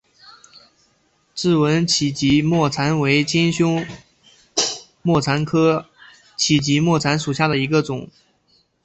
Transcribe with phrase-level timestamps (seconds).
[1.43, 3.85] 白纹歧脊沫蝉为尖胸
[5.03, 5.85] 沫蝉科
[6.35, 8.09] 歧脊沫蝉属下的一个种。